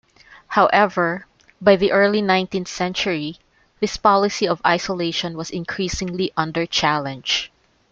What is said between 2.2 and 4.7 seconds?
nineteenth century, this policy of